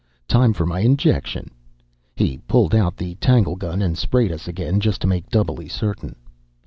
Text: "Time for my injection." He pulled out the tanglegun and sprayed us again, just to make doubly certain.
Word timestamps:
"Time 0.27 0.51
for 0.51 0.65
my 0.65 0.79
injection." 0.79 1.51
He 2.15 2.39
pulled 2.47 2.73
out 2.73 2.97
the 2.97 3.13
tanglegun 3.21 3.83
and 3.83 3.95
sprayed 3.95 4.31
us 4.31 4.47
again, 4.47 4.79
just 4.79 4.99
to 5.01 5.07
make 5.07 5.29
doubly 5.29 5.67
certain. 5.69 6.15